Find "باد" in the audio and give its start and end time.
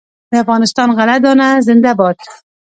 1.99-2.17